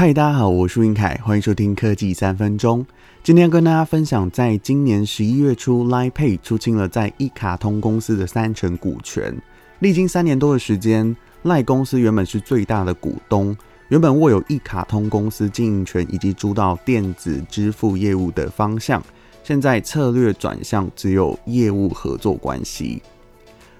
[0.00, 2.86] 嗨，大家好，我是云凯，欢迎收听科技三分钟。
[3.22, 9.36] 今天要跟大家分享，在今年十一月初，Line Pay 出清了在一卡通公司的三成股权。
[9.80, 13.54] 历经三年多的时间，Line 公司原本是最大的股东，
[13.90, 19.02] 原本握有一卡通公司经营权以及主导电子支付业务的方向，
[19.44, 23.02] 现在策略转向只有业务合作关系。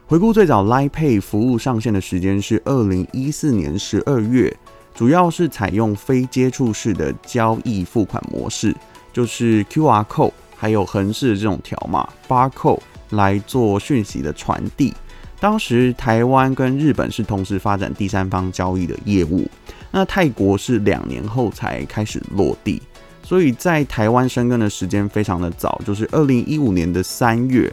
[0.07, 4.55] 回顾最早 Line Pay 服务上线的时间是二零一四年十二月。
[5.00, 8.77] 主要是采用非接触式的交易付款模式，
[9.14, 14.92] 就是 QR code，还有横式的这种条码 barcode 来做讯息的传递。
[15.41, 19.48] 当时台湾跟日本是同时发展第三方交易的业务，
[19.91, 22.82] 那泰国是两年后才开始落地，
[23.22, 27.72] 所以在台湾生根的时间非常的早，就是二零一五年的三月，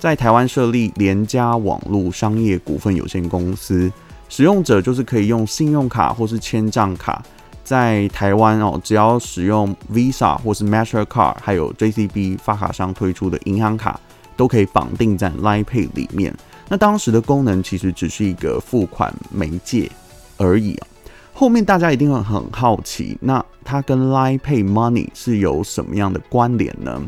[0.00, 3.92] 在台湾设立联家网络商业股份有限公司。
[4.32, 7.22] 使用者就是可以用信用卡或是签账卡，
[7.62, 14.00] 在台湾哦，只要使用 Visa 或是 Mastercard，还有 JCB 发卡商推出的银行卡，
[14.34, 16.34] 都可以绑定在 Line Pay 里面。
[16.70, 19.92] 那当时的功能其实只是一个付款媒介
[20.38, 20.86] 而已啊。
[21.34, 26.98] 后面大家一定会很好奇，那它跟 Line Pay Money 是有什么样的关联呢？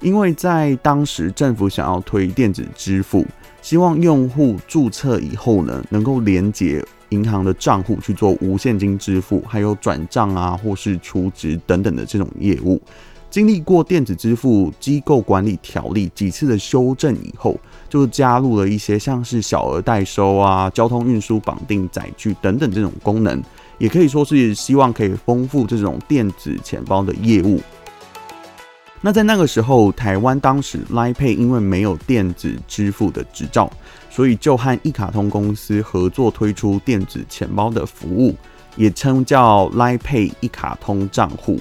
[0.00, 3.26] 因为在当时政府想要推电子支付。
[3.62, 12.80] 希望用户注册以后呢，能够连接银行的账户去做无现金支付，还有转账啊，或是储值等等的这种业务。
[13.28, 17.56] 经历过电子支付机构管理条例几次的修正以后，
[17.88, 23.40] 就加入了一些像是小额代收啊、交通运输绑定载具等等这种功能，
[23.78, 27.60] 也可以说是希望可以丰富这种电子钱包的业务。
[29.02, 33.70] 那在那个时候，台湾当时 Line Pay 因为没有电子支付的执照，
[34.10, 38.36] 所以就和一卡通公司合作推出电子钱包的服务，
[38.76, 41.58] 也称叫 Line Pay 一卡通账户。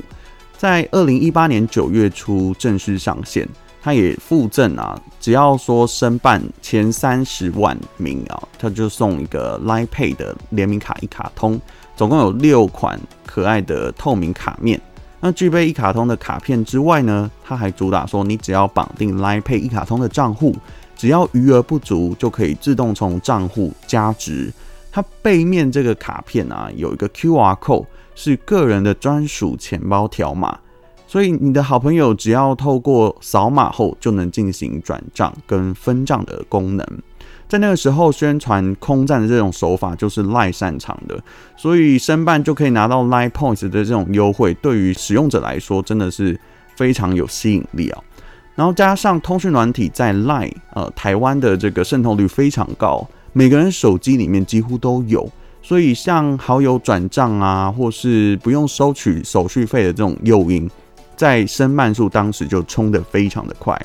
[0.57, 3.47] 在二零一八年九月初正式上线，
[3.81, 11.57] 它也附赠啊，只要说申办前三十万名啊，它就送一个 Line Pay 的联名卡一卡通，
[11.95, 14.81] 总共有六款可爱的透明卡面。
[15.21, 20.55] 那具备一卡通的卡片之外呢，它还主打说，你只要绑定 Line Pay 一卡通的账户，
[20.95, 24.51] 只要余额不足，就可以自动从账户加值。
[24.91, 27.85] 它背面这个卡片啊，有一个 QR code，
[28.15, 30.57] 是个人的专属钱包条码，
[31.05, 36.85] 所以你的好朋友只要透过扫码后，就能进行转账跟分账的功能。
[37.49, 41.19] 在那个时候，宣传空战的这种手法就是 Line 擅长的，
[41.57, 46.39] 所以申办就可以拿到 Line Points 的这种优惠，对于使用者来说真的是
[46.75, 47.99] 非常有吸引力啊。
[48.53, 55.27] 然后加上通讯软体在 Line 呃台湾的这个渗透率非常高，每个人手机里面几乎都有，
[55.63, 60.69] 所以像好友转账啊，或是不用收取手续费的这种诱因，
[61.15, 63.75] 在申办数当时就冲得非常的快。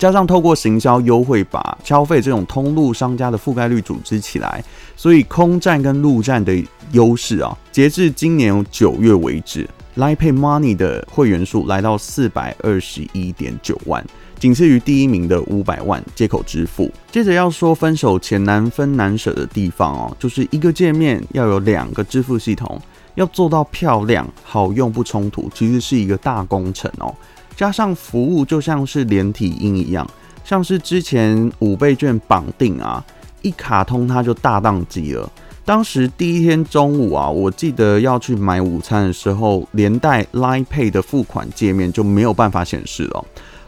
[0.00, 4.64] 加上透过行销优惠，把消费这种通路商家的覆盖率组织起来，
[4.96, 6.56] 所以空战跟陆战的
[6.92, 14.02] 优势啊，截至今年九月为止，Line Pay Money 的会员数来到四百二十一点九万，
[14.38, 16.90] 仅次于第一名的五百万接口支付。
[17.12, 22.80] 接着要说分手前难分难舍的地方哦，就是一个界面要有两个支付系统，
[23.16, 27.14] 要做到漂亮好用不冲突，其实是一个大工程哦。
[27.60, 30.10] 加上服务就像是连体婴一样，
[30.42, 33.04] 像是之前五倍券绑定啊，
[33.42, 35.30] 一卡通它就大当机了。
[35.62, 43.22] 当时第一天中午啊，我记得要去买午餐的时候，连带 Line Pay 的付款界面就没有办法显示了。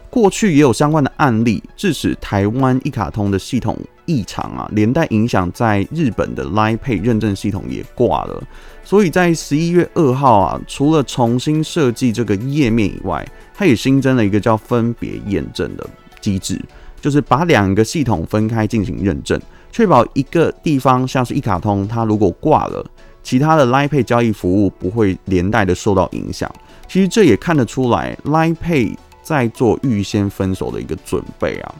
[0.09, 3.77] 过去也有相关的案例，致使台湾一卡通的系统
[4.07, 8.43] 异常啊，连带影响在日本的 Line Pay 认证系统也挂了。
[8.85, 15.89] 所以在十一月二号啊，除了重新设计这个页面以外，它也新增了一个叫分别验证的
[16.21, 16.61] 机制，
[17.01, 22.85] 就是把两个系统分开进行认证，确保一个地方像是一卡通，它如果挂了，
[23.23, 26.51] 其他的 Line Pay 交易服务不会连带的受到影响。
[26.89, 31.75] 其实这也看得出来，Line Pay 在做预先分手的一个准备啊。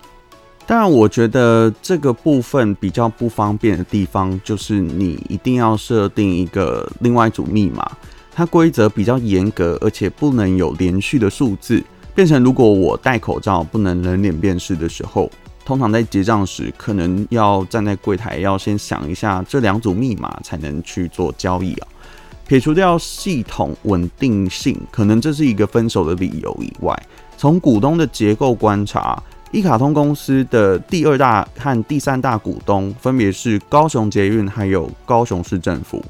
[0.65, 7.91] 当然，我觉得这个部分比较不方便的地方，就是你一定要设定一个另外一组密码。
[8.35, 11.83] 它规则比较严格，而且不能有连续的数字，
[12.15, 15.31] 变成如果我戴口罩不能人脸辨识的时候，
[15.67, 21.89] 通常在结账时可能要站在柜台，要先想一下这两组密码才能去做交易啊。
[22.47, 26.99] 撇除掉系统稳定性，可能这是一个分手的理由以外，
[27.37, 36.03] 从股东的结构观察，一卡通公司的第二大和第三大股东分别是高雄捷运还有高雄市政府。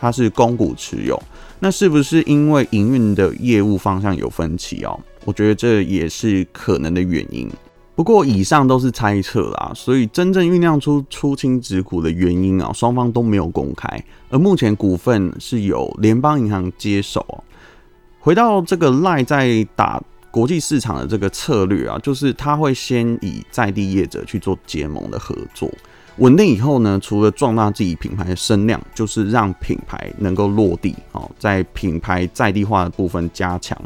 [0.00, 1.20] 它是公股持有。
[1.60, 4.98] 那是不是因为营运的业务方向有分歧哦？
[5.24, 7.48] 我觉得这也是可能的原因。
[7.94, 13.88] 不过以上都是猜测啦，所以真正酝酿出出清持股的原因啊，双方都没有公开。
[14.28, 17.44] 而目前股份是由联邦银行接手。
[18.18, 20.02] 回到这个赖在打
[20.38, 25.68] 国际市场的这个策略啊，就是他会先以在地业者去做结盟的合作。
[26.18, 33.76] 稳定以后呢，除了壮大自己品牌的声量，就是让品牌能够落地哦，在品牌在地化的部分加强。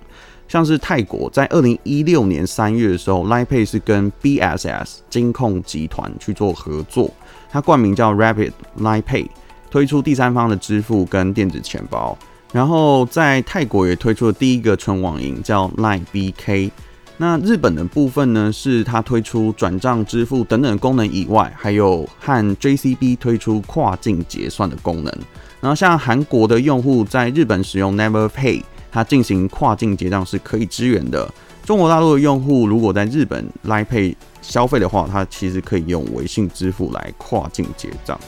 [0.47, 7.11] 像是泰国在二零一六年三月的时候，LINE Pay 是跟 BSS 金控集团去做合作，
[7.51, 9.27] 它冠名叫 Rapid LINE Pay，
[9.71, 12.19] 推出第三方的支付跟电子钱包。
[12.53, 16.71] 然后在泰国也推出了第一个纯网银，叫 LINE BK。
[17.17, 25.13] 那日本的部分呢，是它推出转账支付等等功能以外，还有和 JCB 推出跨境结算的功能。
[25.61, 31.33] 然后像韩国的用户在日本使用 Never Pay，它进行跨境结账是可以支援的。
[31.65, 38.19] 中国大陆的用户如果在日本 LINE Pay 消费的话，它其实可以用微信支付来跨境结账。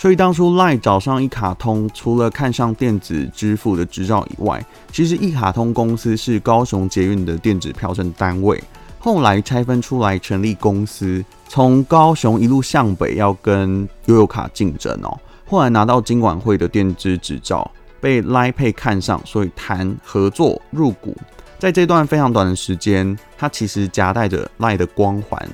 [0.00, 8.58] 所以当初赖找上一卡通，除了看上电子支付的执照以外，其实一卡通公司是高雄捷运的电子票证单位，
[8.98, 15.20] 后来拆分出来成立公司，从高雄一路向北要跟悠游卡竞争哦。
[15.46, 17.70] 后来拿到金管会的电子执照，
[18.00, 21.14] 被 LINE Pay 看上，所以谈合作入股。
[21.58, 25.46] 在这段非常短的时间，它其实夹带着赖的光环，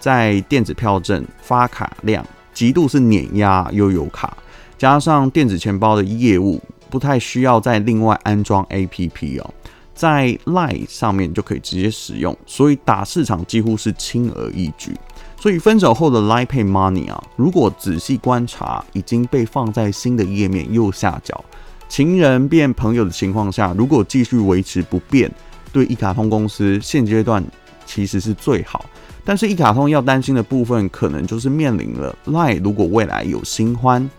[0.00, 2.24] 在电子票证发卡量。
[2.52, 4.36] 极度是碾压悠游卡，
[4.78, 6.60] 加上电子钱包的业务
[6.90, 9.54] 不太需要再另外安装 APP 哦，
[9.94, 14.94] 在 LINE 上面就可以直接使用，所以打市场几乎是轻而易举。
[15.40, 21.44] 所以分手后的 LINE Pay Money 啊，如果仔细观察，已经被放在新的页面右下角，
[21.88, 25.28] 情人变朋友的情况下，如果继续维持不变，
[25.72, 27.44] 对一卡通公司现阶段
[27.84, 28.84] 其实是最好。
[29.24, 34.10] 但是，一卡通要担心的部分，可能就是面临了 LINE 如果未来有新欢，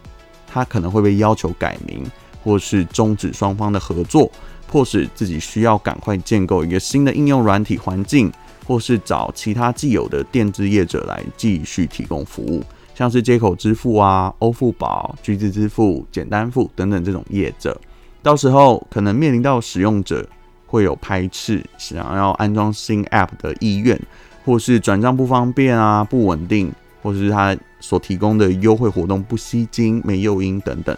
[0.48, 2.06] 他可能会被要求改名，
[2.42, 4.32] 或是终止双方的合作，
[4.66, 8.32] 迫使自己需要赶快建构一个新的应用软体环境，
[8.66, 12.64] 或是找其他既有的电子业者来继续提供服务，
[12.96, 17.78] 像是接口支付啊、欧付宝、橘子支付、简单付等等这种业者，
[18.22, 20.26] 到时候可能面临到使用者
[20.66, 24.00] 会有排斥，想要安装新 App 的意愿。
[24.46, 30.98] 或是转账不方便啊，不稳定，或是他所提供的优惠活动不吸金、没诱因等等，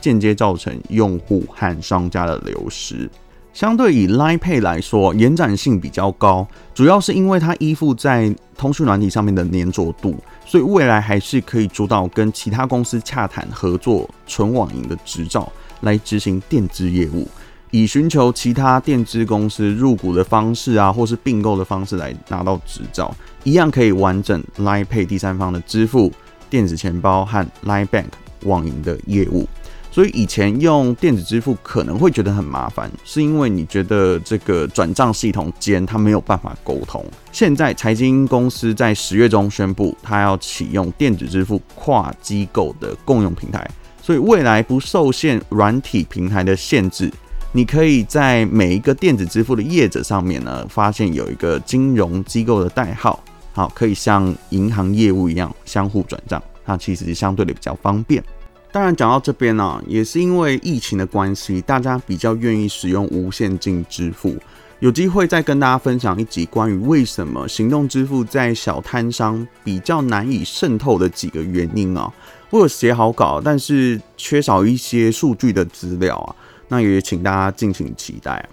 [0.00, 3.08] 间接造成用户和商家的流失。
[3.52, 10.14] 相对以 LINE Pay 来说，延展性比较高，主要是因为它依附在通讯软体上面的粘着度，
[10.44, 15.50] 所以未来还是可以主导跟其他公司洽谈合作纯网银的执照，
[15.80, 17.26] 来执行电子业务。
[17.76, 23.14] 以寻求其他电支公司入股的方式啊，或是并购的方式来拿到执照，
[23.44, 26.10] 一样可以完整 LINE Pay 第三方的支付、
[26.48, 28.06] 电子钱包和 LINE Bank
[28.44, 29.46] 网银的业务。
[29.90, 37.04] 所以以前用电子支付可能会觉得很麻烦，是因为你觉得这个转账系统间它没有办法沟通。
[37.30, 43.68] 现在财经公司在十月中宣布，它要启用电子支付跨机构的共用平台，
[44.00, 47.12] 所以未来不受限软体平台的限制。
[47.52, 53.22] 你可以在每一个电子支付的业者上面呢，发现有一个金融机构的代号，
[53.54, 58.22] 好，可以像银行业务一样相互转账，它其实相对的比较方便。
[58.70, 64.36] 当然讲到这边呢、也是因为疫情的关系，大家比较愿意使用无现金支付。
[64.80, 72.12] 有机会再跟大家分享一集关于为什么行动支付在小摊商比较难以渗透的几个原因啊。
[72.50, 76.36] 我有写好稿，但是缺少一些数据的资料啊。
[76.68, 78.48] 那也请大家敬请期待。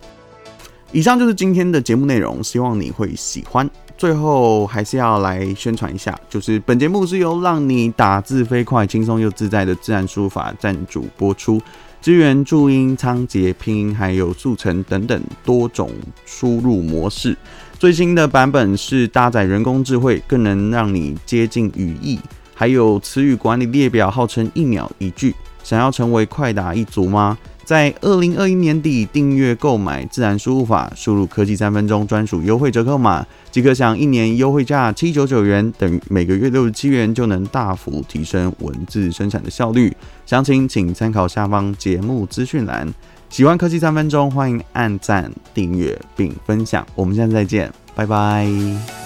[0.91, 3.69] 以上就是今天的节目内容，希望你会喜欢。
[3.97, 11.61] 最后还是要来宣传一下，就是本节目是由让你打字飞快、轻松又自在的自然输入法赞助播出，
[12.01, 15.89] 支援注音、仓颉、拼音还有速成等等多种
[16.25, 17.37] 输入模式。
[17.79, 22.19] 最新的版本是搭载人工智慧，更能让你接近语义，
[22.53, 25.33] 还有词语管理列表，号称一秒一句。
[25.63, 27.37] 想要成为快打一族吗？
[27.65, 39.95] 在二零二一年底订阅购买自然输入法，输入科技三分钟专属优惠折扣码，即可享一年优惠价七九九元，等于每个月六十七元，就能大幅提升文字生产的效率。
[40.25, 42.93] 详情请参考下方节目资讯栏。
[43.29, 46.85] 喜欢科技三分钟，欢迎按赞、订阅并分享。
[46.93, 49.02] 我们下次再见，拜拜。